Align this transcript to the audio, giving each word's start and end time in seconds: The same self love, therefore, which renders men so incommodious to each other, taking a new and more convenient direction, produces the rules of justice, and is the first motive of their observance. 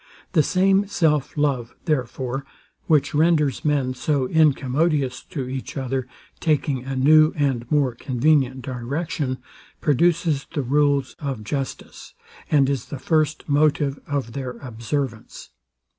The 0.31 0.41
same 0.41 0.87
self 0.87 1.37
love, 1.37 1.75
therefore, 1.85 2.43
which 2.87 3.13
renders 3.13 3.63
men 3.63 3.93
so 3.93 4.25
incommodious 4.27 5.23
to 5.25 5.47
each 5.47 5.77
other, 5.77 6.07
taking 6.39 6.83
a 6.83 6.95
new 6.95 7.33
and 7.35 7.69
more 7.69 7.93
convenient 7.93 8.63
direction, 8.63 9.37
produces 9.79 10.47
the 10.55 10.63
rules 10.63 11.15
of 11.19 11.43
justice, 11.43 12.15
and 12.49 12.67
is 12.67 12.85
the 12.85 12.97
first 12.97 13.47
motive 13.47 13.99
of 14.07 14.33
their 14.33 14.57
observance. 14.63 15.51